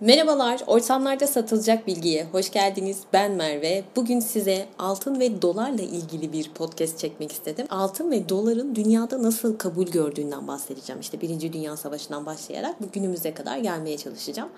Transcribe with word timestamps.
Merhabalar, 0.00 0.60
ortamlarda 0.66 1.26
satılacak 1.26 1.86
bilgiye 1.86 2.26
hoş 2.32 2.50
geldiniz. 2.50 2.98
Ben 3.12 3.32
Merve. 3.32 3.84
Bugün 3.96 4.20
size 4.20 4.66
altın 4.78 5.20
ve 5.20 5.42
dolarla 5.42 5.82
ilgili 5.82 6.32
bir 6.32 6.50
podcast 6.54 6.98
çekmek 6.98 7.32
istedim. 7.32 7.66
Altın 7.70 8.10
ve 8.10 8.28
doların 8.28 8.74
dünyada 8.74 9.22
nasıl 9.22 9.58
kabul 9.58 9.86
gördüğünden 9.86 10.48
bahsedeceğim. 10.48 11.00
İşte 11.00 11.20
Birinci 11.20 11.52
Dünya 11.52 11.76
Savaşı'ndan 11.76 12.26
başlayarak 12.26 12.82
bu 12.82 12.86
günümüze 12.92 13.34
kadar 13.34 13.58
gelmeye 13.58 13.98
çalışacağım. 13.98 14.48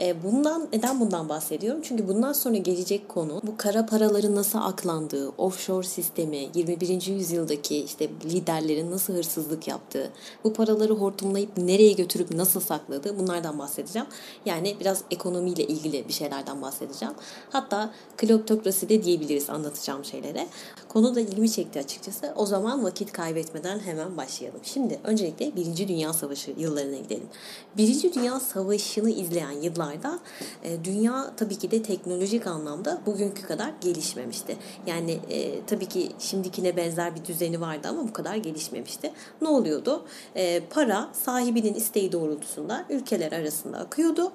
E, 0.00 0.22
bundan 0.22 0.68
neden 0.72 1.00
bundan 1.00 1.28
bahsediyorum? 1.28 1.80
Çünkü 1.84 2.08
bundan 2.08 2.32
sonra 2.32 2.56
gelecek 2.56 3.08
konu 3.08 3.40
bu 3.42 3.56
kara 3.56 3.86
paraların 3.86 4.34
nasıl 4.34 4.58
aklandığı, 4.58 5.28
offshore 5.28 5.86
sistemi, 5.86 6.48
21. 6.54 7.06
yüzyıldaki 7.06 7.78
işte 7.84 8.08
liderlerin 8.24 8.90
nasıl 8.90 9.14
hırsızlık 9.14 9.68
yaptığı, 9.68 10.10
bu 10.44 10.52
paraları 10.52 10.92
hortumlayıp 10.92 11.58
nereye 11.58 11.92
götürüp 11.92 12.30
nasıl 12.30 12.60
sakladığı 12.60 13.18
bunlardan 13.18 13.58
bahsedeceğim. 13.58 14.08
Yani 14.46 14.76
biraz 14.80 14.87
biraz 14.88 15.02
ekonomiyle 15.10 15.66
ilgili 15.66 16.08
bir 16.08 16.12
şeylerden 16.12 16.62
bahsedeceğim. 16.62 17.14
Hatta 17.50 17.90
kleptokrasi 18.16 18.88
de 18.88 19.02
diyebiliriz 19.02 19.50
anlatacağım 19.50 20.04
şeylere. 20.04 20.46
Konu 20.88 21.14
da 21.14 21.20
ilgimi 21.20 21.50
çekti 21.50 21.78
açıkçası. 21.78 22.32
O 22.36 22.46
zaman 22.46 22.84
vakit 22.84 23.12
kaybetmeden 23.12 23.78
hemen 23.78 24.16
başlayalım. 24.16 24.60
Şimdi 24.62 24.98
öncelikle 25.04 25.56
Birinci 25.56 25.88
Dünya 25.88 26.12
Savaşı 26.12 26.54
yıllarına 26.58 26.96
gidelim. 26.96 27.28
Birinci 27.76 28.14
Dünya 28.14 28.40
Savaşı'nı 28.40 29.10
izleyen 29.10 29.50
yıllarda 29.50 30.18
e, 30.64 30.84
dünya 30.84 31.32
tabii 31.36 31.58
ki 31.58 31.70
de 31.70 31.82
teknolojik 31.82 32.46
anlamda 32.46 33.00
bugünkü 33.06 33.42
kadar 33.42 33.72
gelişmemişti. 33.80 34.56
Yani 34.86 35.18
e, 35.30 35.66
tabii 35.66 35.86
ki 35.86 36.12
şimdikine 36.18 36.76
benzer 36.76 37.16
bir 37.16 37.24
düzeni 37.24 37.60
vardı 37.60 37.88
ama 37.88 38.08
bu 38.08 38.12
kadar 38.12 38.36
gelişmemişti. 38.36 39.12
Ne 39.42 39.48
oluyordu? 39.48 40.04
E, 40.36 40.60
para 40.60 41.08
sahibinin 41.12 41.74
isteği 41.74 42.12
doğrultusunda 42.12 42.84
ülkeler 42.90 43.32
arasında 43.32 43.78
akıyordu. 43.78 44.32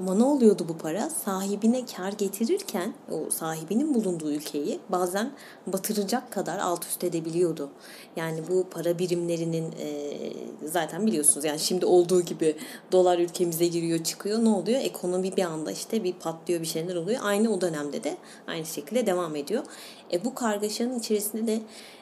Ama 0.00 0.14
ne 0.14 0.24
oluyordu 0.24 0.66
bu 0.68 0.78
para? 0.78 1.10
Sahibine 1.10 1.86
kar 1.96 2.12
getirirken 2.12 2.94
o 3.10 3.30
sahibinin 3.30 3.94
bulunduğu 3.94 4.32
ülkeyi 4.32 4.80
bazen 4.88 5.30
batıracak 5.66 6.32
kadar 6.32 6.58
alt 6.58 6.84
üst 6.84 7.04
edebiliyordu. 7.04 7.70
Yani 8.16 8.40
bu 8.48 8.66
para 8.70 8.98
birimlerinin 8.98 9.64
e, 9.64 10.18
zaten 10.64 11.06
biliyorsunuz 11.06 11.44
yani 11.44 11.58
şimdi 11.58 11.86
olduğu 11.86 12.20
gibi 12.22 12.56
dolar 12.92 13.18
ülkemize 13.18 13.66
giriyor 13.66 14.04
çıkıyor 14.04 14.44
ne 14.44 14.48
oluyor? 14.48 14.80
Ekonomi 14.80 15.36
bir 15.36 15.44
anda 15.44 15.72
işte 15.72 16.04
bir 16.04 16.12
patlıyor 16.12 16.60
bir 16.60 16.66
şeyler 16.66 16.96
oluyor. 16.96 17.20
Aynı 17.22 17.54
o 17.54 17.60
dönemde 17.60 18.04
de 18.04 18.16
aynı 18.46 18.66
şekilde 18.66 19.06
devam 19.06 19.36
ediyor. 19.36 19.64
E, 20.12 20.24
bu 20.24 20.34
kargaşanın 20.34 20.98
içerisinde 20.98 21.46
de 21.46 21.60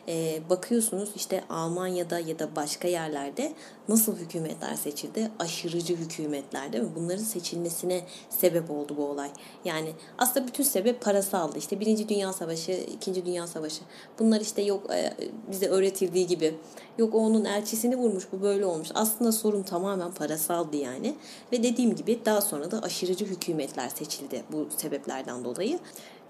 e, 0.09 0.41
bakıyorsunuz 0.51 1.09
işte 1.17 1.45
Almanya'da 1.51 2.19
ya 2.19 2.39
da 2.39 2.57
başka 2.57 2.89
yerlerde 2.89 3.53
nasıl 3.89 4.17
hükümetler 4.17 4.75
seçildi? 4.75 5.31
Aşırıcı 5.39 5.97
hükümetler 5.97 6.73
değil 6.73 6.85
mi? 6.85 6.91
Bunların 6.97 7.25
seçilmesine 7.25 8.05
sebep 8.31 8.71
oldu 8.71 8.95
bu 8.97 9.05
olay. 9.05 9.31
Yani 9.65 9.93
aslında 10.19 10.47
bütün 10.47 10.65
sebep 10.65 11.01
parasaldı. 11.01 11.59
İşte 11.59 11.81
Birinci 11.81 12.09
Dünya 12.09 12.33
Savaşı, 12.33 12.73
İkinci 12.73 13.27
Dünya 13.27 13.47
Savaşı. 13.47 13.81
Bunlar 14.19 14.41
işte 14.41 14.63
yok 14.63 14.91
e, 14.95 15.15
bize 15.51 15.69
öğretildiği 15.69 16.27
gibi. 16.27 16.55
Yok 16.99 17.15
o 17.15 17.19
onun 17.19 17.45
elçisini 17.45 17.97
vurmuş 17.97 18.25
bu 18.33 18.43
böyle 18.43 18.67
olmuş. 18.67 18.89
Aslında 18.95 19.33
sorun 19.33 19.63
tamamen 19.63 20.13
parasaldı 20.13 20.77
yani. 20.77 21.15
Ve 21.53 21.63
dediğim 21.63 21.95
gibi 21.95 22.21
daha 22.25 22.41
sonra 22.41 22.71
da 22.71 22.83
aşırıcı 22.83 23.25
hükümetler 23.25 23.89
seçildi 23.89 24.43
bu 24.53 24.69
sebeplerden 24.77 25.45
dolayı. 25.45 25.79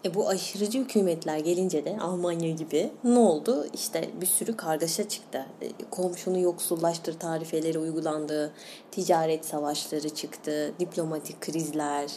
E 0.04 0.14
bu 0.14 0.28
aşırıcı 0.28 0.78
hükümetler 0.78 1.38
gelince 1.38 1.84
de 1.84 1.98
Almanya 2.00 2.50
gibi 2.50 2.90
ne 3.04 3.18
oldu? 3.18 3.66
İşte 3.74 4.10
bir 4.20 4.26
sürü 4.26 4.56
kargaşa 4.56 5.08
çıktı. 5.08 5.46
E, 5.62 5.68
komşunu 5.90 6.38
yoksullaştır 6.38 7.18
tarifeleri 7.18 7.78
uygulandı. 7.78 8.52
Ticaret 8.90 9.44
savaşları 9.44 10.08
çıktı. 10.08 10.72
Diplomatik 10.80 11.40
krizler, 11.40 12.10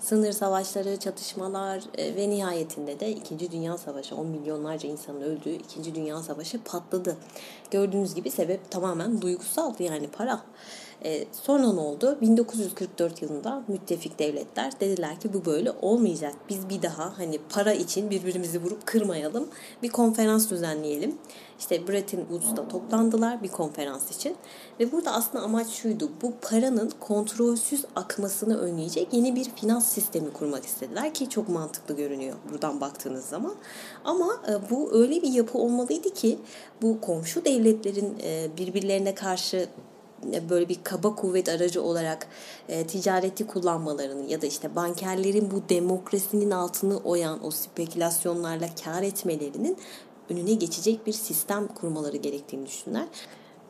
sınır 0.00 0.32
savaşları, 0.32 0.96
çatışmalar 0.96 1.82
e, 1.98 2.16
ve 2.16 2.30
nihayetinde 2.30 3.00
de 3.00 3.10
2. 3.10 3.50
Dünya 3.52 3.78
Savaşı 3.78 4.16
10 4.16 4.26
milyonlarca 4.26 4.88
insanın 4.88 5.20
öldüğü 5.20 5.52
2. 5.78 5.94
Dünya 5.94 6.22
Savaşı 6.22 6.62
patladı. 6.62 7.16
Gördüğünüz 7.70 8.14
gibi 8.14 8.30
sebep 8.30 8.70
tamamen 8.70 9.22
duygusaldı 9.22 9.82
yani 9.82 10.08
para. 10.08 10.42
E, 11.04 11.24
sonra 11.32 11.72
ne 11.72 11.80
oldu? 11.80 12.18
1944 12.20 13.22
yılında 13.22 13.62
müttefik 13.68 14.18
devletler 14.18 14.80
dediler 14.80 15.20
ki 15.20 15.34
bu 15.34 15.44
böyle 15.44 15.72
olmayacak. 15.82 16.34
Biz 16.48 16.68
bir 16.68 16.82
daha 16.82 17.18
hani 17.18 17.38
para 17.48 17.72
için 17.72 18.10
birbirimizi 18.10 18.62
vurup 18.62 18.86
kırmayalım. 18.86 19.48
Bir 19.82 19.88
konferans 19.88 20.50
düzenleyelim. 20.50 21.18
İşte 21.58 21.88
Bretton 21.88 22.18
Woods'ta 22.18 22.68
toplandılar 22.68 23.42
bir 23.42 23.48
konferans 23.48 24.16
için. 24.16 24.36
Ve 24.80 24.92
burada 24.92 25.12
aslında 25.12 25.44
amaç 25.44 25.68
şuydu. 25.68 26.10
Bu 26.22 26.32
paranın 26.42 26.92
kontrolsüz 27.00 27.84
akmasını 27.96 28.58
önleyecek 28.58 29.12
yeni 29.12 29.36
bir 29.36 29.44
finans 29.44 29.88
sistemi 29.88 30.32
kurmak 30.32 30.64
istediler 30.64 31.14
ki 31.14 31.28
çok 31.28 31.48
mantıklı 31.48 31.96
görünüyor 31.96 32.36
buradan 32.52 32.80
baktığınız 32.80 33.24
zaman. 33.24 33.54
Ama 34.04 34.42
e, 34.48 34.70
bu 34.70 34.92
öyle 34.92 35.22
bir 35.22 35.32
yapı 35.32 35.58
olmalıydı 35.58 36.10
ki 36.14 36.38
bu 36.82 37.00
komşu 37.00 37.44
devletlerin 37.44 38.16
e, 38.22 38.48
birbirlerine 38.58 39.14
karşı 39.14 39.68
böyle 40.50 40.68
bir 40.68 40.78
kaba 40.84 41.14
kuvvet 41.14 41.48
aracı 41.48 41.82
olarak 41.82 42.26
e, 42.68 42.86
ticareti 42.86 43.46
kullanmalarını 43.46 44.30
ya 44.30 44.42
da 44.42 44.46
işte 44.46 44.76
bankerlerin 44.76 45.50
bu 45.50 45.62
demokrasinin 45.68 46.50
altını 46.50 46.98
oyan 46.98 47.46
o 47.46 47.50
spekülasyonlarla 47.50 48.68
kar 48.84 49.02
etmelerinin 49.02 49.76
önüne 50.30 50.54
geçecek 50.54 51.06
bir 51.06 51.12
sistem 51.12 51.66
kurmaları 51.66 52.16
gerektiğini 52.16 52.66
düşünürler. 52.66 53.06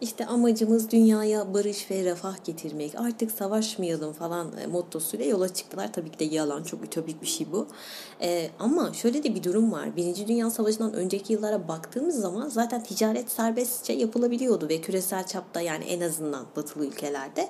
İşte 0.01 0.27
amacımız 0.27 0.91
dünyaya 0.91 1.55
barış 1.55 1.91
ve 1.91 2.05
refah 2.05 2.45
getirmek. 2.45 2.95
Artık 2.95 3.31
savaşmayalım 3.31 4.13
falan 4.13 4.53
e, 4.59 4.67
mottosuyla 4.67 5.27
yola 5.27 5.55
çıktılar. 5.55 5.93
Tabii 5.93 6.11
ki 6.11 6.19
de 6.19 6.25
yalan, 6.25 6.63
çok 6.63 6.85
ütopik 6.85 7.23
bir 7.23 7.27
şey 7.27 7.53
bu. 7.53 7.67
Ee, 8.21 8.51
ama 8.59 8.93
şöyle 8.93 9.23
de 9.23 9.35
bir 9.35 9.43
durum 9.43 9.73
var. 9.73 9.97
Birinci 9.97 10.29
Dünya 10.29 10.51
Savaşı'ndan 10.51 10.93
önceki 10.93 11.33
yıllara 11.33 11.69
baktığımız 11.69 12.21
zaman 12.21 12.49
zaten 12.49 12.83
ticaret 12.83 13.31
serbestçe 13.31 13.93
yapılabiliyordu 13.93 14.69
ve 14.69 14.81
küresel 14.81 15.27
çapta 15.27 15.61
yani 15.61 15.85
en 15.85 16.01
azından 16.01 16.47
batılı 16.57 16.87
ülkelerde 16.87 17.49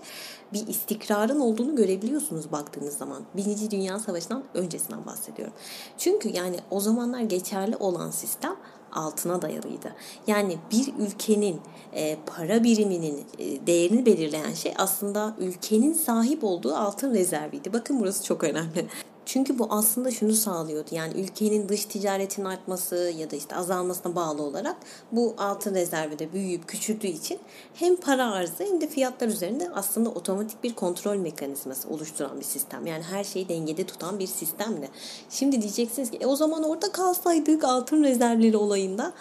bir 0.53 0.67
istikrarın 0.67 1.41
olduğunu 1.41 1.77
görebiliyorsunuz 1.77 2.53
baktığınız 2.53 2.97
zaman. 2.97 3.23
Birinci 3.37 3.71
Dünya 3.71 3.99
Savaşı'ndan 3.99 4.45
öncesinden 4.55 5.07
bahsediyorum. 5.07 5.55
Çünkü 5.99 6.29
yani 6.29 6.57
o 6.71 6.81
zamanlar 6.81 7.21
geçerli 7.21 7.77
olan 7.77 8.11
sistem 8.11 8.57
altına 8.93 9.43
dayalıydı. 9.43 9.95
Yani 10.27 10.59
bir 10.71 10.95
ülkenin 10.99 11.61
e, 11.93 12.17
para 12.27 12.65
biriminin 12.65 13.25
e, 13.39 13.67
değerini 13.67 14.07
belirleyen 14.07 14.55
şey 14.55 14.75
aslında 14.79 15.35
ülkenin 15.39 15.93
sahip 15.93 16.45
olduğu 16.45 16.75
altın 16.75 17.15
rezerviydi. 17.15 17.73
Bakın 17.73 18.01
burası 18.01 18.25
çok 18.25 18.45
önemli. 18.45 18.87
Çünkü 19.29 19.59
bu 19.59 19.67
aslında 19.71 20.11
şunu 20.11 20.33
sağlıyordu. 20.33 20.89
Yani 20.93 21.21
ülkenin 21.21 21.69
dış 21.69 21.85
ticaretin 21.85 22.45
artması 22.45 23.13
ya 23.17 23.31
da 23.31 23.37
işte 23.37 23.57
azalmasına 23.57 24.15
bağlı 24.15 24.43
olarak 24.43 24.77
bu 25.13 25.35
altın 25.39 25.75
rezervi 25.75 26.19
de 26.19 26.33
büyüyüp 26.33 26.69
küçüldüğü 26.69 27.07
için 27.07 27.39
hem 27.75 27.97
para 27.97 28.33
arzı 28.33 28.65
hem 28.65 28.81
de 28.81 28.87
fiyatlar 28.87 29.29
üzerinde 29.29 29.71
aslında 29.75 30.11
otomatik 30.11 30.65
bir 30.65 30.75
kontrol 30.75 31.17
mekanizması 31.17 31.89
oluşturan 31.89 32.39
bir 32.41 32.45
sistem. 32.45 32.87
Yani 32.87 33.03
her 33.03 33.25
şeyi 33.25 33.49
dengede 33.49 33.87
tutan 33.87 34.19
bir 34.19 34.27
sistemdi. 34.27 34.89
Şimdi 35.31 35.63
diyeceksiniz 35.63 36.11
ki 36.11 36.19
e 36.21 36.27
o 36.27 36.37
zaman 36.37 36.63
orada 36.63 36.93
kalsaydık 36.93 37.65
altın 37.65 38.05
rezervleri 38.05 38.57
olayında 38.57 39.13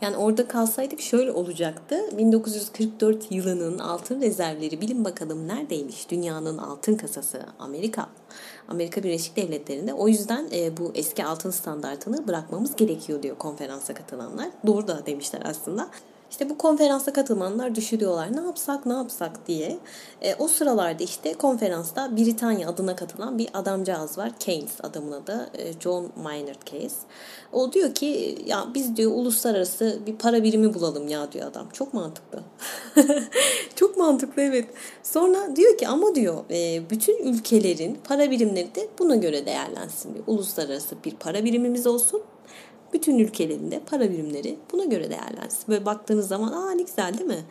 yani 0.00 0.16
orada 0.16 0.48
kalsaydık 0.48 1.00
şöyle 1.00 1.32
olacaktı. 1.32 2.18
1944 2.18 3.32
yılının 3.32 3.78
altın 3.78 4.22
rezervleri 4.22 4.80
bilin 4.80 5.04
bakalım 5.04 5.48
neredeymiş? 5.48 6.10
Dünyanın 6.10 6.58
altın 6.58 6.94
kasası 6.94 7.46
Amerika. 7.58 8.08
Amerika 8.68 9.02
Birleşik 9.02 9.36
Devletleri'nde. 9.36 9.94
O 9.94 10.08
yüzden 10.08 10.48
e, 10.52 10.76
bu 10.76 10.92
eski 10.94 11.24
altın 11.24 11.50
standartını 11.50 12.28
bırakmamız 12.28 12.76
gerekiyor 12.76 13.22
diyor 13.22 13.36
konferansa 13.38 13.94
katılanlar. 13.94 14.48
Doğru 14.66 14.88
da 14.88 15.06
demişler 15.06 15.42
aslında. 15.44 15.88
İşte 16.30 16.50
bu 16.50 16.58
konferansa 16.58 17.12
katılanlar 17.12 17.74
düşünüyorlar 17.74 18.36
ne 18.36 18.40
yapsak 18.40 18.86
ne 18.86 18.92
yapsak 18.92 19.46
diye. 19.46 19.78
E, 20.22 20.34
o 20.34 20.48
sıralarda 20.48 21.04
işte 21.04 21.34
konferansta 21.34 22.16
Britanya 22.16 22.68
adına 22.68 22.96
katılan 22.96 23.38
bir 23.38 23.48
adamcağız 23.54 24.18
var. 24.18 24.32
Keynes 24.40 24.80
adamına 24.82 25.26
da 25.26 25.50
e, 25.58 25.80
John 25.80 26.12
Maynard 26.22 26.62
Keynes. 26.64 26.96
O 27.52 27.72
diyor 27.72 27.94
ki 27.94 28.38
ya 28.46 28.66
biz 28.74 28.96
diyor 28.96 29.12
uluslararası 29.12 29.98
bir 30.06 30.16
para 30.16 30.42
birimi 30.42 30.74
bulalım 30.74 31.08
ya 31.08 31.32
diyor 31.32 31.46
adam. 31.46 31.68
Çok 31.72 31.94
mantıklı. 31.94 32.42
Çok 33.74 33.96
mantıklı 33.96 34.42
evet. 34.42 34.68
Sonra 35.02 35.56
diyor 35.56 35.78
ki 35.78 35.88
ama 35.88 36.14
diyor 36.14 36.44
e, 36.50 36.90
bütün 36.90 37.18
ülkelerin 37.18 37.98
para 38.04 38.30
birimleri 38.30 38.74
de 38.74 38.88
buna 38.98 39.16
göre 39.16 39.46
değerlensin 39.46 40.14
diyor. 40.14 40.24
Uluslararası 40.26 40.96
bir 41.04 41.16
para 41.16 41.44
birimimiz 41.44 41.86
olsun 41.86 42.22
bütün 42.92 43.18
ülkelerinde 43.18 43.80
para 43.86 44.10
birimleri 44.10 44.58
buna 44.72 44.84
göre 44.84 45.10
değerlensin. 45.10 45.64
Böyle 45.68 45.86
baktığınız 45.86 46.28
zaman 46.28 46.52
aa 46.52 46.70
ne 46.70 46.82
güzel 46.82 47.18
değil 47.18 47.30
mi? 47.30 47.44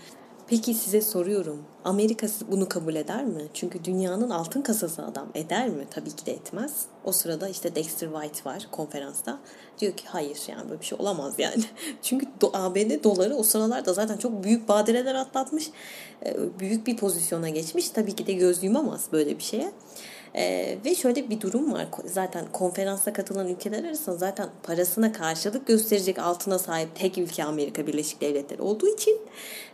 Peki 0.47 0.73
size 0.73 1.01
soruyorum. 1.01 1.63
Amerika 1.83 2.27
bunu 2.51 2.69
kabul 2.69 2.95
eder 2.95 3.25
mi? 3.25 3.41
Çünkü 3.53 3.83
dünyanın 3.83 4.29
altın 4.29 4.61
kasası 4.61 5.05
adam 5.05 5.27
eder 5.35 5.69
mi? 5.69 5.85
Tabii 5.91 6.11
ki 6.11 6.25
de 6.25 6.31
etmez. 6.31 6.85
O 7.03 7.11
sırada 7.11 7.49
işte 7.49 7.75
Dexter 7.75 8.09
White 8.11 8.49
var 8.49 8.67
konferansta. 8.71 9.39
Diyor 9.79 9.93
ki 9.93 10.03
hayır 10.07 10.37
yani 10.47 10.69
böyle 10.69 10.81
bir 10.81 10.85
şey 10.85 10.97
olamaz 11.01 11.33
yani. 11.37 11.63
Çünkü 12.01 12.27
ABD 12.53 13.03
doları 13.03 13.35
o 13.35 13.43
sıralarda 13.43 13.93
zaten 13.93 14.17
çok 14.17 14.43
büyük 14.43 14.67
badireler 14.67 15.15
atlatmış. 15.15 15.69
Ee, 16.25 16.59
büyük 16.59 16.87
bir 16.87 16.97
pozisyona 16.97 17.49
geçmiş. 17.49 17.89
Tabii 17.89 18.15
ki 18.15 18.27
de 18.27 18.33
göz 18.33 18.63
yumamaz 18.63 19.07
böyle 19.11 19.37
bir 19.37 19.43
şeye. 19.43 19.71
Ee, 20.37 20.77
ve 20.85 20.95
şöyle 20.95 21.29
bir 21.29 21.41
durum 21.41 21.73
var. 21.73 21.87
Zaten 22.05 22.45
konferansa 22.51 23.13
katılan 23.13 23.47
ülkeler 23.47 23.83
arasında 23.83 24.17
zaten 24.17 24.49
parasına 24.63 25.11
karşılık 25.11 25.67
gösterecek 25.67 26.19
altına 26.19 26.59
sahip 26.59 26.95
tek 26.95 27.17
ülke 27.17 27.43
Amerika 27.43 27.87
Birleşik 27.87 28.21
Devletleri 28.21 28.61
olduğu 28.61 28.87
için 28.87 29.19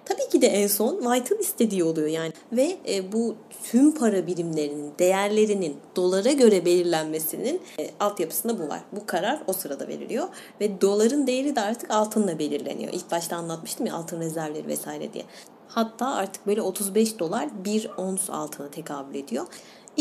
tabii 0.06 0.30
ki 0.30 0.42
de 0.42 0.48
en 0.48 0.68
son 0.68 1.02
White'ın 1.02 1.40
istediği 1.40 1.84
oluyor 1.84 2.08
yani. 2.08 2.34
Ve 2.52 2.78
e, 2.88 3.12
bu 3.12 3.36
tüm 3.64 3.96
para 3.96 4.28
birimlerinin 4.28 4.94
değerlerinin 5.00 5.78
dolara 5.96 6.32
göre 6.32 6.66
belirlenmesinin 6.66 7.62
e, 7.80 7.90
altyapısında 8.00 8.60
bu 8.60 8.70
var. 8.70 8.82
Bu 8.92 9.06
karar 9.06 9.44
o 9.48 9.54
sırada 9.54 9.88
veriliyor 9.88 10.28
ve 10.62 10.82
doların 10.82 11.28
değeri 11.28 11.56
de 11.56 11.62
artık 11.62 11.92
altınla 11.92 12.40
belirleniyor. 12.40 12.94
İlk 12.94 13.12
başta 13.12 13.36
anlatmıştım 13.36 13.86
ya 13.86 13.94
altın 13.94 14.20
rezervleri 14.20 14.68
vesaire 14.68 15.14
diye. 15.14 15.24
Hatta 15.68 16.16
artık 16.16 16.48
böyle 16.48 16.62
35 16.62 17.20
dolar 17.20 17.50
bir 17.66 17.90
ons 17.98 18.30
altına 18.30 18.70
tekabül 18.70 19.16
ediyor. 19.16 19.46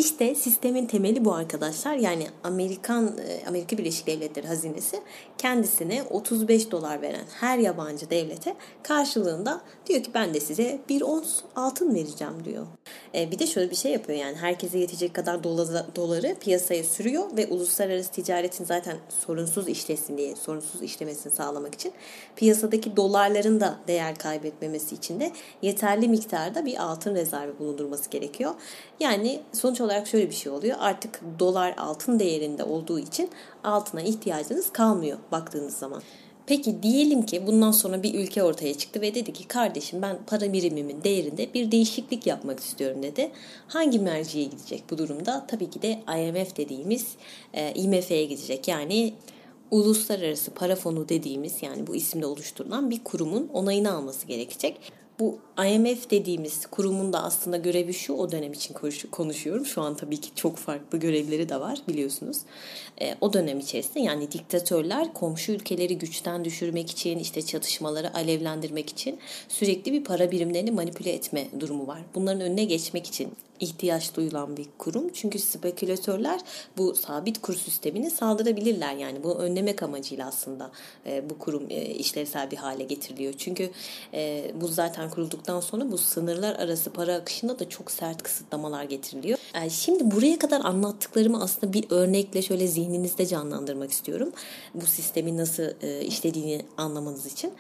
İşte 0.01 0.35
sistemin 0.35 0.87
temeli 0.87 1.25
bu 1.25 1.35
arkadaşlar. 1.35 1.95
Yani 1.95 2.27
Amerikan 2.45 3.19
e, 3.19 3.49
Amerika 3.49 3.79
Birleşik 3.79 4.07
Devletleri 4.07 4.47
hazinesi 4.47 5.01
kendisine 5.39 6.03
35 6.03 6.71
dolar 6.71 7.03
veren 7.03 7.25
her 7.41 7.59
yabancı 7.59 8.11
devlete 8.11 8.55
karşılığında 8.83 9.61
diyor 9.87 10.03
ki 10.03 10.11
ben 10.15 10.35
de 10.35 10.41
size 10.41 10.81
bir 10.89 11.03
ons 11.03 11.41
altın 11.57 11.95
vereceğim 11.95 12.45
diyor. 12.45 12.67
E, 13.15 13.31
bir 13.31 13.39
de 13.39 13.47
şöyle 13.47 13.71
bir 13.71 13.77
şey 13.77 13.93
yapıyor 13.93 14.19
yani 14.19 14.37
herkese 14.37 14.79
yetecek 14.79 15.15
kadar 15.15 15.45
doları 15.97 16.37
piyasaya 16.41 16.85
sürüyor 16.85 17.37
ve 17.37 17.47
uluslararası 17.47 18.11
ticaretin 18.11 18.65
zaten 18.65 18.97
sorunsuz 19.27 19.69
işlesin 19.69 20.19
diye 20.19 20.37
sorunsuz 20.37 20.83
işlemesini 20.83 21.33
sağlamak 21.33 21.75
için 21.75 21.93
piyasadaki 22.37 22.97
dolarların 22.97 23.61
da 23.61 23.79
değer 23.89 24.15
kaybetmemesi 24.15 24.95
için 24.95 25.21
de 25.21 25.33
yeterli 25.63 26.09
miktarda 26.09 26.67
bir 26.67 26.83
altın 26.83 27.15
rezervi 27.15 27.59
bulundurması 27.59 28.11
gerekiyor. 28.11 28.55
Yani 29.01 29.41
sonuç 29.53 29.81
olarak 29.81 29.90
şöyle 30.05 30.31
bir 30.31 30.35
şey 30.35 30.53
oluyor. 30.53 30.77
Artık 30.81 31.21
dolar 31.39 31.75
altın 31.79 32.19
değerinde 32.19 32.65
olduğu 32.65 32.99
için 32.99 33.31
altına 33.65 34.03
ihtiyacınız 34.03 34.73
kalmıyor 34.73 35.19
baktığınız 35.33 35.75
zaman. 35.75 36.03
Peki 36.47 36.83
diyelim 36.83 37.27
ki 37.27 37.47
bundan 37.47 37.71
sonra 37.71 38.03
bir 38.03 38.15
ülke 38.15 38.43
ortaya 38.43 38.75
çıktı 38.75 39.01
ve 39.01 39.15
dedi 39.15 39.33
ki 39.33 39.49
kardeşim 39.49 40.03
ben 40.03 40.19
para 40.27 40.53
birimimin 40.53 41.05
değerinde 41.05 41.55
bir 41.55 41.71
değişiklik 41.71 42.27
yapmak 42.27 42.61
istiyorum 42.61 43.03
dedi. 43.03 43.31
Hangi 43.69 43.99
merciye 43.99 44.45
gidecek 44.45 44.85
bu 44.91 44.99
durumda? 44.99 45.45
Tabii 45.49 45.71
ki 45.71 45.83
de 45.83 45.91
IMF 45.91 46.57
dediğimiz 46.57 47.07
e, 47.55 47.75
IMF'ye 47.75 48.25
gidecek. 48.25 48.69
Yani 48.69 49.15
uluslararası 49.71 50.51
para 50.51 50.77
fonu 50.77 51.09
dediğimiz 51.09 51.63
yani 51.63 51.87
bu 51.87 51.97
isimde 51.97 52.27
oluşturulan 52.27 52.91
bir 52.91 53.05
kurumun 53.05 53.49
onayını 53.53 53.93
alması 53.93 54.27
gerekecek. 54.27 54.93
Bu 55.19 55.39
IMF 55.67 56.11
dediğimiz 56.11 56.67
kurumun 56.67 57.13
da 57.13 57.23
aslında 57.23 57.57
görevi 57.57 57.95
şu 57.95 58.13
o 58.13 58.33
dönem 58.33 58.53
için 58.53 58.75
konuşuyorum. 59.11 59.67
Şu 59.67 59.83
an 59.83 59.97
tabii 59.97 60.21
ki 60.21 60.31
çok 60.35 60.57
farklı 60.57 60.99
görevleri 60.99 61.49
de 61.49 61.61
var 61.61 61.79
biliyorsunuz. 61.89 62.39
E, 63.01 63.15
o 63.21 63.33
dönem 63.33 63.59
içerisinde 63.59 64.01
yani 64.01 64.33
diktatörler 64.33 65.15
komşu 65.15 65.53
ülkeleri 65.53 65.99
güçten 65.99 66.45
düşürmek 66.45 66.91
için 66.91 67.19
işte 67.19 67.43
çatışmaları 67.43 68.15
alevlendirmek 68.15 68.91
için 68.91 69.19
sürekli 69.49 69.93
bir 69.93 70.05
para 70.05 70.31
birimlerini 70.31 70.71
manipüle 70.71 71.13
etme 71.13 71.47
durumu 71.61 71.87
var. 71.87 72.01
Bunların 72.15 72.41
önüne 72.41 72.65
geçmek 72.65 73.07
için 73.07 73.33
ihtiyaç 73.61 74.17
duyulan 74.17 74.57
bir 74.57 74.67
kurum. 74.79 75.13
Çünkü 75.13 75.39
spekülatörler 75.39 76.41
bu 76.77 76.95
sabit 76.95 77.41
kur 77.41 77.55
sistemini 77.55 78.11
saldırabilirler. 78.11 78.95
Yani 78.95 79.25
bu 79.25 79.35
önlemek 79.35 79.83
amacıyla 79.83 80.27
aslında 80.27 80.71
e, 81.07 81.31
bu 81.31 81.39
kurum 81.39 81.67
e, 81.71 81.85
işlevsel 81.85 82.51
bir 82.51 82.57
hale 82.57 82.85
getiriliyor. 82.85 83.35
Çünkü 83.39 83.71
e, 84.15 84.53
bu 84.61 84.69
zaten 84.69 85.11
kurulduktan 85.11 85.50
sonra 85.59 85.93
bu 85.93 85.99
sınırlar 85.99 86.57
arası 86.57 86.91
para 86.91 87.15
akışında 87.15 87.59
da 87.59 87.69
çok 87.69 87.91
sert 87.91 88.23
kısıtlamalar 88.23 88.85
getiriliyor. 88.85 89.39
E, 89.55 89.71
şimdi 89.71 90.11
buraya 90.11 90.39
kadar 90.39 90.61
anlattıklarımı 90.61 91.43
aslında 91.43 91.73
bir 91.73 91.85
örnekle 91.91 92.43
şöyle 92.43 92.67
zihninizde 92.67 93.27
canlandırmak 93.27 93.91
istiyorum. 93.91 94.33
Bu 94.75 94.87
sistemin 94.87 95.39
nasıl 95.39 95.63
e, 95.83 96.01
işlediğini 96.05 96.63
anlamanız 96.77 97.27
için. 97.27 97.53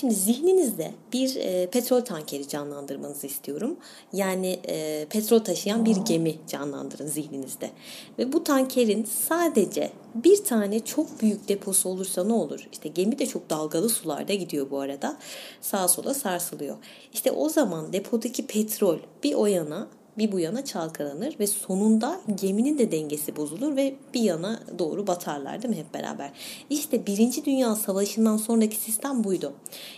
Şimdi 0.00 0.14
zihninizde 0.14 0.92
bir 1.12 1.36
e, 1.36 1.70
petrol 1.70 2.00
tankeri 2.00 2.48
canlandırmanızı 2.48 3.26
istiyorum. 3.26 3.76
Yani 4.12 4.60
e, 4.68 5.06
petrol 5.10 5.38
taşıyan 5.38 5.84
bir 5.84 5.96
gemi 5.96 6.34
canlandırın 6.48 7.06
zihninizde. 7.06 7.70
Ve 8.18 8.32
bu 8.32 8.44
tankerin 8.44 9.04
sadece 9.28 9.90
bir 10.14 10.44
tane 10.44 10.84
çok 10.84 11.22
büyük 11.22 11.48
deposu 11.48 11.88
olursa 11.88 12.24
ne 12.24 12.32
olur? 12.32 12.68
İşte 12.72 12.88
gemi 12.88 13.18
de 13.18 13.26
çok 13.26 13.50
dalgalı 13.50 13.88
sularda 13.88 14.34
gidiyor 14.34 14.70
bu 14.70 14.80
arada. 14.80 15.16
Sağa 15.60 15.88
sola 15.88 16.14
sarsılıyor. 16.14 16.76
İşte 17.12 17.30
o 17.30 17.48
zaman 17.48 17.92
depodaki 17.92 18.46
petrol 18.46 18.98
bir 19.22 19.34
o 19.34 19.46
yana 19.46 19.88
bir 20.18 20.32
bu 20.32 20.40
yana 20.40 20.64
çalkalanır 20.64 21.36
ve 21.40 21.46
sonunda 21.46 22.20
geminin 22.34 22.78
de 22.78 22.92
dengesi 22.92 23.36
bozulur 23.36 23.76
ve 23.76 23.94
bir 24.14 24.20
yana 24.20 24.60
doğru 24.78 25.06
batarlar 25.06 25.62
değil 25.62 25.74
mi 25.74 25.80
hep 25.80 25.94
beraber? 25.94 26.30
İşte 26.70 27.06
Birinci 27.06 27.44
Dünya 27.44 27.74
Savaşı'ndan 27.74 28.36
sonraki 28.36 28.76
sistem 28.76 29.24
buydu. 29.24 29.52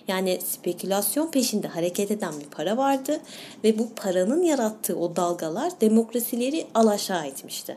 Yani 0.09 0.39
spekülasyon 0.45 1.31
peşinde 1.31 1.69
hareket 1.69 2.11
eden 2.11 2.41
bir 2.41 2.51
para 2.51 2.77
vardı 2.77 3.21
ve 3.65 3.79
bu 3.79 3.89
paranın 3.95 4.43
yarattığı 4.43 4.97
o 4.99 5.17
dalgalar 5.17 5.81
demokrasileri 5.81 6.67
alaşağı 6.75 7.27
etmişti. 7.27 7.77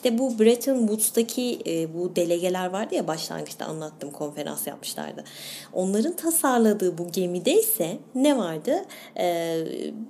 İşte 0.00 0.18
bu 0.18 0.38
Bretton 0.38 0.78
Woods'taki 0.78 1.58
e, 1.66 1.94
bu 1.94 2.16
delegeler 2.16 2.66
vardı 2.66 2.94
ya 2.94 3.06
başlangıçta 3.06 3.66
anlattım 3.66 4.10
konferans 4.10 4.66
yapmışlardı. 4.66 5.24
Onların 5.72 6.16
tasarladığı 6.16 6.98
bu 6.98 7.12
gemide 7.12 7.60
ise 7.60 7.98
ne 8.14 8.36
vardı? 8.36 8.84
E, 9.18 9.56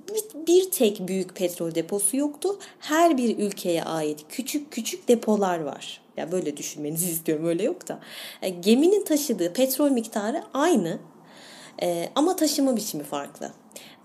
bir, 0.09 0.47
bir 0.47 0.71
tek 0.71 1.07
büyük 1.07 1.35
petrol 1.35 1.75
deposu 1.75 2.17
yoktu. 2.17 2.59
Her 2.79 3.17
bir 3.17 3.37
ülkeye 3.37 3.83
ait 3.83 4.25
küçük 4.29 4.71
küçük 4.71 5.07
depolar 5.07 5.59
var. 5.59 6.01
Ya 6.17 6.31
böyle 6.31 6.57
düşünmenizi 6.57 7.11
istiyorum 7.11 7.45
öyle 7.45 7.63
yok 7.63 7.87
da. 7.87 7.99
E, 8.41 8.49
geminin 8.49 9.05
taşıdığı 9.05 9.53
petrol 9.53 9.89
miktarı 9.89 10.43
aynı 10.53 10.99
e, 11.83 12.09
ama 12.15 12.35
taşıma 12.35 12.75
biçimi 12.75 13.03
farklı. 13.03 13.51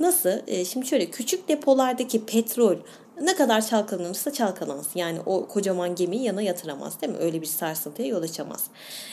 Nasıl? 0.00 0.38
E, 0.46 0.64
şimdi 0.64 0.86
şöyle 0.86 1.10
küçük 1.10 1.48
depolardaki 1.48 2.24
petrol 2.24 2.76
ne 3.20 3.34
kadar 3.34 3.66
çalkalanırsa 3.66 4.32
çalkalansın. 4.32 5.00
Yani 5.00 5.18
o 5.26 5.46
kocaman 5.48 5.94
gemiyi 5.94 6.22
yana 6.22 6.42
yatıramaz 6.42 7.00
değil 7.00 7.12
mi? 7.12 7.18
Öyle 7.18 7.40
bir 7.40 7.46
sarsıntıya 7.46 8.08
yol 8.08 8.22
açamaz. 8.22 8.64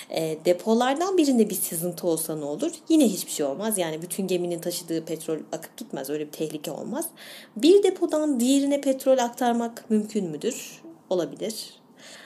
E, 0.09 0.37
depolardan 0.45 1.17
birinde 1.17 1.49
bir 1.49 1.55
sızıntı 1.55 2.07
olsa 2.07 2.35
ne 2.35 2.45
olur? 2.45 2.71
Yine 2.89 3.05
hiçbir 3.05 3.31
şey 3.31 3.45
olmaz. 3.45 3.77
Yani 3.77 4.01
bütün 4.01 4.27
geminin 4.27 4.59
taşıdığı 4.59 5.05
petrol 5.05 5.37
akıp 5.51 5.77
gitmez. 5.77 6.09
Öyle 6.09 6.27
bir 6.27 6.31
tehlike 6.31 6.71
olmaz. 6.71 7.05
Bir 7.55 7.83
depodan 7.83 8.39
diğerine 8.39 8.81
petrol 8.81 9.17
aktarmak 9.17 9.89
mümkün 9.89 10.29
müdür? 10.29 10.81
Olabilir. 11.09 11.82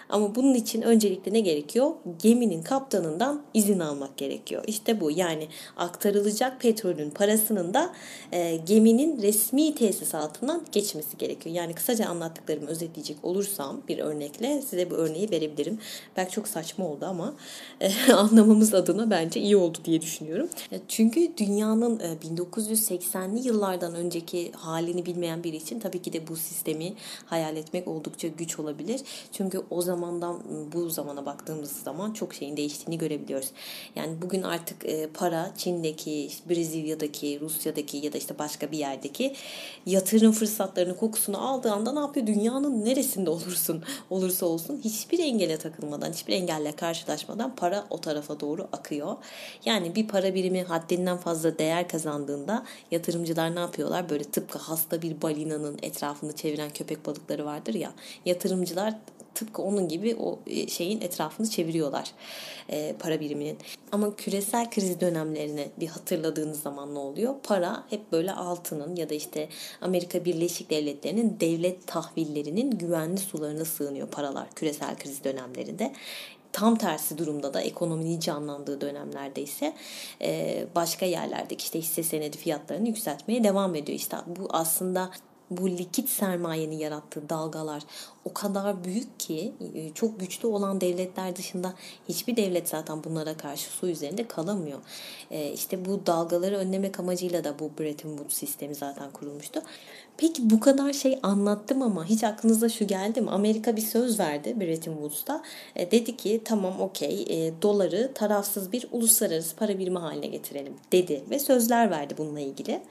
Ama 0.10 0.36
bunun 0.36 0.54
için 0.54 0.82
öncelikle 0.82 1.34
ne 1.34 1.40
gerekiyor? 1.40 1.92
Geminin 2.22 2.62
kaptanından 2.64 3.42
izin 3.54 3.80
almak 3.80 4.18
gerekiyor. 4.18 4.64
İşte 4.68 5.02
bu 5.02 5.12
yani 5.12 5.48
aktarılacak 5.78 6.62
petrolün 6.62 7.10
parasının 7.10 7.74
da 7.74 7.94
e, 8.32 8.56
geminin 8.56 9.22
resmi 9.22 9.76
tesisatından 9.76 10.64
geçmesi 10.72 11.18
gerekiyor. 11.18 11.56
Yani 11.56 11.74
kısaca 11.74 12.08
anlattıklarımı 12.08 12.68
özetleyecek 12.68 13.18
olursam 13.24 13.82
bir 13.88 14.00
örnekle 14.00 14.62
size 14.62 14.92
bu 14.92 14.96
örneği 14.96 15.32
verebilirim. 15.32 15.80
Belki 16.18 16.32
çok 16.32 16.48
saçma 16.48 16.88
oldu 16.88 17.06
ama 17.06 17.34
e, 17.82 18.14
anlamamız 18.14 18.74
adına 18.74 19.10
bence 19.10 19.40
iyi 19.40 19.58
oldu 19.58 19.78
diye 19.86 20.02
düşünüyorum. 20.02 20.50
E, 20.72 20.80
çünkü 20.88 21.32
dünyanın 21.38 22.00
e, 22.00 22.18
1980'li 22.36 23.48
yıllardan 23.48 23.96
önceki 23.96 24.52
halini 24.52 25.06
bilmeyen 25.06 25.44
biri 25.44 25.56
için 25.56 25.80
tabii 25.80 26.02
ki 26.02 26.14
de 26.14 26.28
bu 26.28 26.36
sistemi 26.36 26.94
hayal 27.26 27.58
etmek 27.58 27.88
oldukça 27.88 28.28
güç 28.28 28.60
olabilir. 28.60 29.02
Çünkü 29.32 29.62
o 29.70 29.82
zaman 29.82 29.97
zamandan 29.98 30.42
bu 30.74 30.90
zamana 30.90 31.26
baktığımız 31.26 31.72
zaman 31.72 32.14
çok 32.14 32.34
şeyin 32.34 32.58
değiştiğini 32.58 32.98
görebiliyoruz. 32.98 33.52
Yani 33.96 34.22
bugün 34.22 34.42
artık 34.44 34.86
e, 34.86 35.08
para 35.08 35.52
Çin'deki, 35.58 36.30
Brezilya'daki, 36.50 37.40
Rusya'daki 37.42 37.98
ya 37.98 38.14
da 38.14 38.18
işte 38.18 38.40
başka 38.40 38.72
bir 38.72 38.78
yerdeki 38.78 39.36
yatırım 39.86 40.32
fırsatlarını 40.32 40.98
kokusunu 40.98 41.48
aldığı 41.48 41.72
anda 41.72 41.92
ne 41.92 42.00
yapıyor? 42.00 42.28
Dünyanın 42.28 42.86
neresinde 42.86 43.30
olursun 43.30 43.84
olursa 44.10 44.46
olsun 44.46 44.82
hiçbir 44.84 45.20
engele 45.20 45.58
takılmadan, 45.58 46.12
hiçbir 46.12 46.34
engelle 46.34 46.72
karşılaşmadan 46.72 47.56
para 47.56 47.88
o 47.90 48.02
tarafa 48.02 48.40
doğru 48.40 48.68
akıyor. 48.72 49.16
Yani 49.66 49.96
bir 49.96 50.08
para 50.08 50.36
birimi 50.36 50.64
haddinden 50.64 51.18
fazla 51.18 51.60
değer 51.60 51.88
kazandığında 51.88 52.66
yatırımcılar 52.92 53.56
ne 53.56 53.60
yapıyorlar? 53.60 54.10
Böyle 54.10 54.24
tıpkı 54.24 54.60
hasta 54.60 55.02
bir 55.02 55.22
balinanın 55.22 55.80
etrafını 55.82 56.36
çeviren 56.36 56.70
köpek 56.70 57.06
balıkları 57.06 57.46
vardır 57.46 57.74
ya. 57.74 57.92
Yatırımcılar 58.26 58.94
tıpkı 59.38 59.62
onun 59.62 59.88
gibi 59.88 60.16
o 60.20 60.40
e, 60.48 60.68
şeyin 60.68 61.02
etrafını 61.02 61.50
çeviriyorlar 61.50 62.12
e, 62.70 62.96
para 63.00 63.20
biriminin. 63.20 63.58
Ama 63.92 64.16
küresel 64.16 64.70
kriz 64.70 65.02
dönemlerini 65.02 65.68
bir 65.80 65.88
hatırladığınız 65.88 66.62
zaman 66.62 66.96
ne 66.96 67.00
oluyor? 67.00 67.36
Para 67.44 67.84
hep 67.90 68.12
böyle 68.12 68.32
altının 68.32 68.96
ya 68.96 69.10
da 69.10 69.14
işte 69.14 69.50
Amerika 69.82 70.26
Birleşik 70.26 70.70
Devletleri'nin 70.70 71.38
devlet 71.40 71.88
tahvillerinin 71.88 72.72
güvenli 72.72 73.18
sularına 73.18 73.66
sığınıyor 73.66 74.08
paralar 74.08 74.52
küresel 74.56 74.98
kriz 74.98 75.24
dönemlerinde. 75.24 75.94
Tam 76.52 76.76
tersi 76.76 77.18
durumda 77.18 77.54
da 77.54 77.62
ekonominin 77.62 78.20
canlandığı 78.20 78.82
dönemlerde 78.82 79.42
ise 79.42 79.74
e, 80.22 80.66
başka 80.76 81.06
yerlerdeki 81.06 81.64
işte 81.64 81.80
hisse 81.80 82.04
senedi 82.04 82.38
fiyatlarını 82.38 82.88
yükseltmeye 82.88 83.44
devam 83.44 83.76
ediyor. 83.76 84.00
İşte 84.00 84.18
bu 84.28 84.48
aslında 84.50 85.12
bu 85.52 85.70
likit 85.70 86.10
sermayenin 86.10 86.76
yarattığı 86.76 87.30
dalgalar 87.30 87.84
o 88.26 88.34
kadar 88.34 88.84
büyük 88.84 89.20
ki 89.20 89.54
e, 89.74 89.94
çok 89.94 90.20
güçlü 90.20 90.48
olan 90.48 90.82
devletler 90.82 91.36
dışında 91.36 91.74
hiçbir 92.10 92.36
devlet 92.36 92.70
zaten 92.70 93.04
bunlara 93.04 93.38
karşı 93.38 93.70
su 93.70 93.88
üzerinde 93.88 94.28
kalamıyor. 94.28 94.80
E, 95.32 95.52
işte 95.52 95.86
bu 95.86 96.06
dalgaları 96.06 96.58
önlemek 96.58 97.00
amacıyla 97.00 97.44
da 97.44 97.60
bu 97.60 97.72
Bretton 97.80 98.10
Woods 98.10 98.38
sistemi 98.38 98.76
zaten 98.76 99.12
kurulmuştu. 99.12 99.62
Peki 100.18 100.50
bu 100.50 100.60
kadar 100.60 100.94
şey 100.94 101.20
anlattım 101.24 101.82
ama 101.82 102.06
hiç 102.06 102.24
aklınıza 102.24 102.70
şu 102.70 102.88
geldi 102.88 103.22
mi? 103.22 103.30
Amerika 103.30 103.76
bir 103.76 103.82
söz 103.82 104.20
verdi 104.20 104.60
Bretton 104.60 104.94
Woods'ta. 104.94 105.44
E, 105.76 105.92
dedi 105.92 106.18
ki 106.18 106.42
tamam 106.46 106.82
okey 106.82 107.26
e, 107.30 107.62
doları 107.62 108.12
tarafsız 108.14 108.72
bir 108.72 108.88
uluslararası 108.92 109.56
para 109.56 109.80
birimi 109.80 110.00
haline 110.00 110.28
getirelim 110.28 110.74
dedi 110.92 111.24
ve 111.30 111.40
sözler 111.40 111.92
verdi 111.92 112.16
bununla 112.18 112.40
ilgili. 112.40 112.82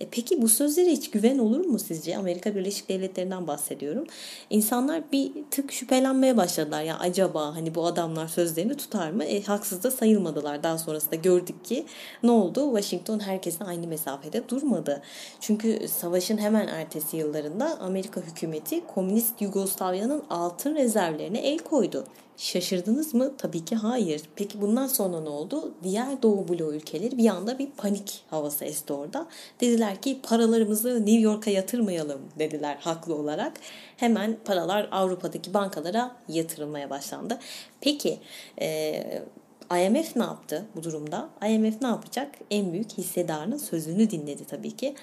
E 0.00 0.08
peki 0.10 0.42
bu 0.42 0.48
sözlere 0.48 0.90
hiç 0.90 1.10
güven 1.10 1.38
olur 1.38 1.64
mu 1.64 1.78
sizce? 1.78 2.16
Amerika 2.16 2.54
Birleşik 2.54 2.88
Devletleri'nden 2.88 3.46
bahsediyorum. 3.46 4.04
İnsanlar 4.50 5.02
bir 5.12 5.32
tık 5.50 5.72
şüphelenmeye 5.72 6.36
başladılar. 6.36 6.82
Ya 6.82 6.98
acaba 6.98 7.56
hani 7.56 7.74
bu 7.74 7.86
adamlar 7.86 8.28
sözlerini 8.28 8.76
tutar 8.76 9.10
mı? 9.10 9.24
E, 9.24 9.42
haksız 9.42 9.82
da 9.82 9.90
sayılmadılar. 9.90 10.62
Daha 10.62 10.78
sonrasında 10.78 11.16
gördük 11.16 11.64
ki 11.64 11.84
ne 12.22 12.30
oldu? 12.30 12.76
Washington 12.76 13.20
herkesle 13.20 13.64
aynı 13.64 13.86
mesafede 13.86 14.48
durmadı. 14.48 15.02
Çünkü 15.40 15.88
savaşın 15.88 16.38
hemen 16.38 16.68
ertesi 16.68 17.16
yıllarında 17.16 17.78
Amerika 17.80 18.20
hükümeti 18.20 18.86
komünist 18.86 19.42
Yugoslavya'nın 19.42 20.22
altın 20.30 20.74
rezervlerine 20.74 21.38
el 21.38 21.58
koydu. 21.58 22.04
Şaşırdınız 22.36 23.14
mı? 23.14 23.32
Tabii 23.38 23.64
ki 23.64 23.76
hayır. 23.76 24.22
Peki 24.36 24.60
bundan 24.60 24.86
sonra 24.86 25.20
ne 25.20 25.28
oldu? 25.28 25.74
Diğer 25.82 26.22
Doğu 26.22 26.48
bloğu 26.48 26.74
ülkeleri 26.74 27.18
bir 27.18 27.28
anda 27.28 27.58
bir 27.58 27.70
panik 27.76 28.24
havası 28.30 28.64
esti 28.64 28.92
orada. 28.92 29.26
Dediler 29.60 30.02
ki 30.02 30.18
paralarımızı 30.22 30.94
New 31.06 31.20
York'a 31.20 31.50
yatırmayalım 31.50 32.20
dediler 32.38 32.76
haklı 32.80 33.14
olarak. 33.14 33.52
Hemen 33.96 34.36
paralar 34.44 34.88
Avrupa'daki 34.90 35.54
bankalara 35.54 36.16
yatırılmaya 36.28 36.90
başlandı. 36.90 37.38
Peki 37.80 38.18
e, 38.60 39.22
IMF 39.70 40.16
ne 40.16 40.22
yaptı 40.22 40.66
bu 40.76 40.82
durumda? 40.82 41.28
IMF 41.48 41.82
ne 41.82 41.88
yapacak? 41.88 42.34
En 42.50 42.72
büyük 42.72 42.98
hissedarının 42.98 43.58
sözünü 43.58 44.10
dinledi 44.10 44.44
tabii 44.44 44.76
ki 44.76 44.94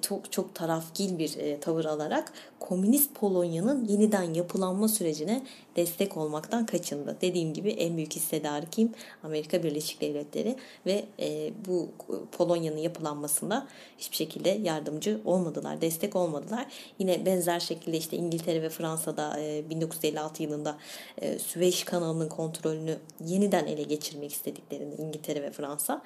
çok 0.00 0.32
çok 0.32 0.54
tarafgil 0.54 1.18
bir 1.18 1.36
e, 1.38 1.60
tavır 1.60 1.84
alarak 1.84 2.32
komünist 2.60 3.14
Polonya'nın 3.14 3.84
yeniden 3.84 4.34
yapılanma 4.34 4.88
sürecine 4.88 5.42
destek 5.76 6.16
olmaktan 6.16 6.66
kaçındı. 6.66 7.16
Dediğim 7.20 7.54
gibi 7.54 7.70
en 7.70 7.96
büyük 7.96 8.16
hissedarı 8.16 8.66
kim? 8.70 8.92
Amerika 9.22 9.62
Birleşik 9.62 10.00
Devletleri 10.00 10.56
ve 10.86 11.04
e, 11.20 11.52
bu 11.68 11.88
Polonya'nın 12.32 12.78
yapılanmasında 12.78 13.66
hiçbir 13.98 14.16
şekilde 14.16 14.48
yardımcı 14.48 15.20
olmadılar, 15.24 15.80
destek 15.80 16.16
olmadılar. 16.16 16.66
Yine 16.98 17.26
benzer 17.26 17.60
şekilde 17.60 17.96
işte 17.96 18.16
İngiltere 18.16 18.62
ve 18.62 18.68
Fransa'da 18.68 19.40
e, 19.40 19.70
1956 19.70 20.42
yılında 20.42 20.78
e, 21.18 21.38
Süveyş 21.38 21.84
kanalının 21.84 22.28
kontrolünü 22.28 22.98
yeniden 23.26 23.66
ele 23.66 23.82
geçirmek 23.82 24.32
istediklerini 24.32 24.94
İngiltere 24.94 25.42
ve 25.42 25.50
Fransa 25.50 26.02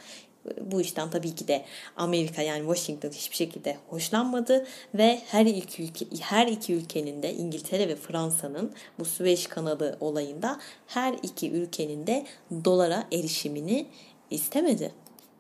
bu 0.61 0.81
işten 0.81 1.11
tabii 1.11 1.35
ki 1.35 1.49
de 1.49 1.65
Amerika 1.97 2.43
yani 2.43 2.61
Washington 2.61 3.11
hiçbir 3.11 3.37
şekilde 3.37 3.77
hoşlanmadı 3.89 4.67
ve 4.95 5.21
her 5.27 5.47
iki 5.47 5.83
ülke 5.83 6.07
her 6.21 6.47
iki 6.47 6.75
ülkenin 6.75 7.23
de 7.23 7.35
İngiltere 7.35 7.89
ve 7.89 7.97
Fransa'nın 7.97 8.73
bu 8.99 9.05
Süveyş 9.05 9.47
kanalı 9.47 9.97
olayında 10.01 10.61
her 10.87 11.15
iki 11.23 11.51
ülkenin 11.51 12.07
de 12.07 12.27
dolara 12.65 13.05
erişimini 13.13 13.87
istemedi. 14.31 14.93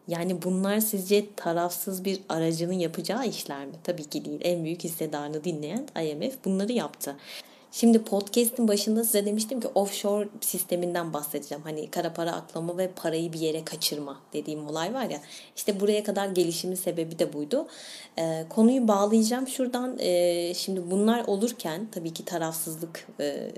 Yani 0.08 0.42
bunlar 0.42 0.80
sizce 0.80 1.34
tarafsız 1.36 2.04
bir 2.04 2.20
aracının 2.28 2.72
yapacağı 2.72 3.26
işler 3.26 3.66
mi? 3.66 3.72
Tabii 3.84 4.04
ki 4.04 4.24
değil. 4.24 4.40
En 4.42 4.64
büyük 4.64 4.84
hissedarını 4.84 5.44
dinleyen 5.44 5.86
IMF 6.02 6.44
bunları 6.44 6.72
yaptı. 6.72 7.16
Şimdi 7.72 8.04
podcast'in 8.04 8.68
başında 8.68 9.04
size 9.04 9.26
demiştim 9.26 9.60
ki 9.60 9.68
offshore 9.74 10.28
sisteminden 10.40 11.12
bahsedeceğim. 11.12 11.64
Hani 11.64 11.90
kara 11.90 12.12
para 12.12 12.32
aklama 12.32 12.78
ve 12.78 12.90
parayı 12.90 13.32
bir 13.32 13.40
yere 13.40 13.64
kaçırma 13.64 14.20
dediğim 14.32 14.66
olay 14.66 14.94
var 14.94 15.10
ya. 15.10 15.20
İşte 15.56 15.80
buraya 15.80 16.04
kadar 16.04 16.28
gelişimin 16.28 16.74
sebebi 16.74 17.18
de 17.18 17.32
buydu. 17.32 17.66
Ee, 18.18 18.44
konuyu 18.48 18.88
bağlayacağım 18.88 19.48
şuradan. 19.48 19.96
Ee, 19.98 20.54
şimdi 20.54 20.90
bunlar 20.90 21.24
olurken 21.26 21.88
tabii 21.92 22.12
ki 22.12 22.24
tarafsızlık 22.24 23.06
e, 23.20 23.50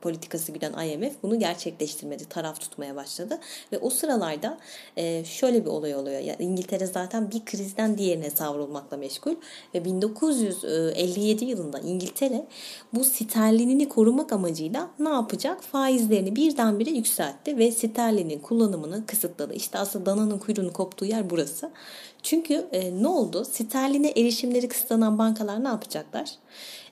politikası 0.00 0.52
güden 0.52 0.88
IMF 0.88 1.12
bunu 1.22 1.38
gerçekleştirmedi. 1.38 2.24
Taraf 2.24 2.60
tutmaya 2.60 2.96
başladı. 2.96 3.38
Ve 3.72 3.78
o 3.78 3.90
sıralarda 3.90 4.58
e, 4.96 5.24
şöyle 5.24 5.64
bir 5.64 5.70
olay 5.70 5.94
oluyor. 5.94 6.20
Yani 6.20 6.36
İngiltere 6.40 6.86
zaten 6.86 7.30
bir 7.30 7.44
krizden 7.44 7.98
diğerine 7.98 8.30
savrulmakla 8.30 8.96
meşgul. 8.96 9.34
Ve 9.74 9.84
1957 9.84 11.44
yılında 11.44 11.78
İngiltere 11.78 12.46
bu 12.92 13.04
site 13.04 13.35
sterlinini 13.36 13.88
korumak 13.88 14.32
amacıyla 14.32 14.90
ne 14.98 15.08
yapacak? 15.08 15.62
Faizlerini 15.62 16.36
birdenbire 16.36 16.90
yükseltti 16.90 17.58
ve 17.58 17.72
sterlinin 17.72 18.38
kullanımını 18.38 19.06
kısıtladı. 19.06 19.54
İşte 19.54 19.78
aslında 19.78 20.06
dananın 20.06 20.38
kuyruğunu 20.38 20.72
koptuğu 20.72 21.04
yer 21.04 21.30
burası. 21.30 21.70
Çünkü 22.22 22.66
e, 22.72 23.02
ne 23.02 23.08
oldu? 23.08 23.44
Sterline 23.44 24.08
erişimleri 24.10 24.68
kısıtlanan 24.68 25.18
bankalar 25.18 25.64
ne 25.64 25.68
yapacaklar? 25.68 26.30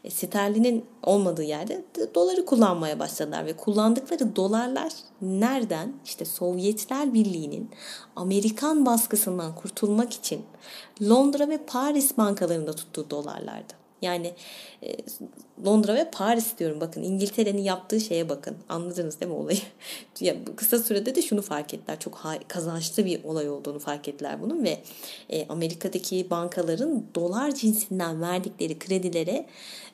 E, 0.04 0.10
sterlinin 0.10 0.84
olmadığı 1.02 1.42
yerde 1.42 1.84
doları 2.14 2.44
kullanmaya 2.44 2.98
başladılar 2.98 3.46
ve 3.46 3.56
kullandıkları 3.56 4.36
dolarlar 4.36 4.92
nereden? 5.22 5.92
İşte 6.04 6.24
Sovyetler 6.24 7.14
Birliği'nin 7.14 7.70
Amerikan 8.16 8.86
baskısından 8.86 9.54
kurtulmak 9.54 10.12
için 10.12 10.42
Londra 11.02 11.48
ve 11.48 11.58
Paris 11.66 12.18
bankalarında 12.18 12.72
tuttuğu 12.72 13.10
dolarlardı. 13.10 13.83
Yani 14.02 14.32
e, 14.82 14.96
Londra 15.66 15.94
ve 15.94 16.10
Paris 16.10 16.58
diyorum 16.58 16.80
bakın 16.80 17.02
İngiltere'nin 17.02 17.62
yaptığı 17.62 18.00
şeye 18.00 18.28
bakın. 18.28 18.56
Anladınız 18.68 19.20
değil 19.20 19.32
mi 19.32 19.38
olayı? 19.38 19.58
ya, 20.20 20.34
kısa 20.56 20.78
sürede 20.78 21.14
de 21.14 21.22
şunu 21.22 21.42
fark 21.42 21.74
ettiler. 21.74 22.00
Çok 22.00 22.22
kazançlı 22.48 23.04
bir 23.04 23.24
olay 23.24 23.50
olduğunu 23.50 23.78
fark 23.78 24.08
ettiler 24.08 24.42
bunun 24.42 24.64
ve 24.64 24.78
e, 25.30 25.46
Amerika'daki 25.48 26.30
bankaların 26.30 27.04
dolar 27.14 27.54
cinsinden 27.54 28.22
verdikleri 28.22 28.78
kredilere 28.78 29.46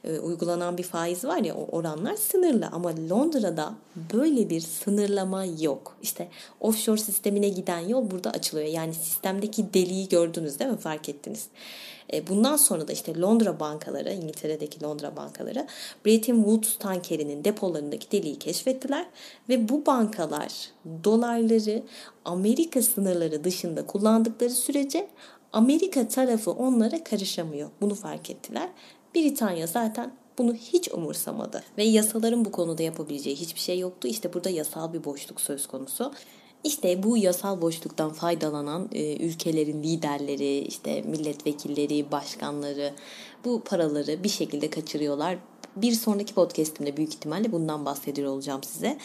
e, 0.04 0.18
uygulanan 0.18 0.78
bir 0.78 0.82
faiz 0.82 1.24
var 1.24 1.38
ya 1.38 1.54
o 1.54 1.76
oranlar 1.76 2.16
sınırlı 2.16 2.66
ama 2.72 2.92
Londra'da 3.10 3.74
böyle 4.14 4.50
bir 4.50 4.60
sınırlama 4.60 5.44
yok. 5.44 5.96
İşte 6.02 6.28
offshore 6.60 6.98
sistemine 7.00 7.48
giden 7.48 7.80
yol 7.80 8.10
burada 8.10 8.30
açılıyor. 8.30 8.68
Yani 8.68 8.94
sistemdeki 8.94 9.74
deliği 9.74 10.08
gördünüz 10.08 10.58
değil 10.58 10.70
mi? 10.70 10.78
Fark 10.78 11.08
ettiniz. 11.08 11.46
E, 12.12 12.26
bundan 12.26 12.56
sonra 12.56 12.88
da 12.88 12.92
işte 12.92 13.20
Londra 13.20 13.60
bankaları, 13.60 14.12
İngiltere'deki 14.12 14.82
Londra 14.82 15.16
bankaları 15.16 15.66
Bretton 16.06 16.36
Woods 16.36 16.76
tankerinin 16.78 17.44
depolarındaki 17.44 18.10
deliği 18.12 18.38
keşfettiler 18.38 19.06
ve 19.48 19.68
bu 19.68 19.86
bankalar 19.86 20.70
dolarları 21.04 21.82
Amerika 22.24 22.82
sınırları 22.82 23.44
dışında 23.44 23.86
kullandıkları 23.86 24.50
sürece 24.50 25.08
Amerika 25.52 26.08
tarafı 26.08 26.50
onlara 26.50 27.04
karışamıyor. 27.04 27.70
Bunu 27.80 27.94
fark 27.94 28.30
ettiler. 28.30 28.68
Britanya 29.14 29.66
zaten 29.66 30.12
bunu 30.38 30.54
hiç 30.54 30.88
umursamadı 30.92 31.62
ve 31.78 31.84
yasaların 31.84 32.44
bu 32.44 32.52
konuda 32.52 32.82
yapabileceği 32.82 33.36
hiçbir 33.36 33.60
şey 33.60 33.78
yoktu. 33.78 34.08
İşte 34.08 34.32
burada 34.34 34.50
yasal 34.50 34.92
bir 34.92 35.04
boşluk 35.04 35.40
söz 35.40 35.66
konusu. 35.66 36.12
İşte 36.64 37.02
bu 37.02 37.16
yasal 37.16 37.60
boşluktan 37.60 38.12
faydalanan 38.12 38.88
e, 38.92 39.26
ülkelerin 39.26 39.82
liderleri, 39.82 40.58
işte 40.58 41.02
milletvekilleri, 41.02 42.10
başkanları 42.12 42.92
bu 43.44 43.62
paraları 43.64 44.24
bir 44.24 44.28
şekilde 44.28 44.70
kaçırıyorlar. 44.70 45.38
Bir 45.76 45.92
sonraki 45.92 46.34
podcastimde 46.34 46.96
büyük 46.96 47.14
ihtimalle 47.14 47.52
bundan 47.52 47.84
bahsediyor 47.84 48.32
olacağım 48.32 48.62
size. 48.62 48.98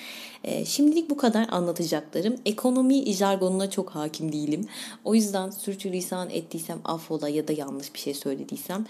E, 0.44 0.66
şimdilik 0.66 1.10
bu 1.10 1.18
kadar 1.18 1.48
anlatacaklarım. 1.52 2.36
Ekonomi 2.46 3.14
jargonuna 3.14 3.70
çok 3.70 3.90
hakim 3.90 4.32
değilim. 4.32 4.68
O 5.04 5.16
yüzden 5.16 5.50
sürçülisan 5.50 6.30
ettiysem 6.30 6.80
affola 6.86 7.30
ya 7.30 7.48
da 7.48 7.54
yanlış 7.54 7.94
bir 7.94 8.00
şey 8.00 8.14
söylediysem 8.14 8.86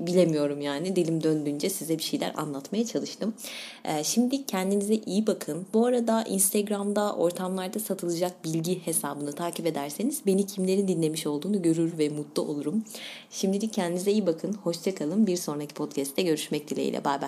bilemiyorum 0.00 0.60
yani. 0.60 0.96
Dilim 0.96 1.22
döndüğünce 1.22 1.70
size 1.70 1.98
bir 1.98 2.02
şeyler 2.02 2.32
anlatmaya 2.36 2.86
çalıştım. 2.86 3.34
E, 3.84 4.04
şimdi 4.04 4.46
kendinize 4.46 4.94
iyi 4.94 5.26
bakın. 5.26 5.66
Bu 5.74 5.86
arada 5.86 6.22
Instagram'da 6.22 7.14
ortamlarda 7.14 7.78
satılacak 7.78 8.44
bilgi 8.44 8.86
hesabını 8.86 9.32
takip 9.32 9.66
ederseniz 9.66 10.26
beni 10.26 10.46
kimlerin 10.46 10.88
dinlemiş 10.88 11.26
olduğunu 11.26 11.62
görür 11.62 11.98
ve 11.98 12.08
mutlu 12.08 12.42
olurum. 12.42 12.84
Şimdilik 13.30 13.72
kendinize 13.72 14.12
iyi 14.12 14.26
bakın. 14.26 14.52
Hoşçakalın. 14.52 15.26
Bir 15.26 15.36
sonraki 15.36 15.74
podcast'te 15.74 16.22
görüşmek 16.22 16.70
dileğiyle. 16.70 17.04
Bay 17.04 17.22
bay. 17.22 17.27